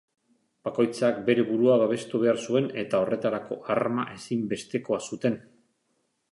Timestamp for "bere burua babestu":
1.27-2.23